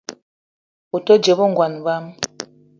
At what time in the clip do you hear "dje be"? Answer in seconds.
1.23-1.45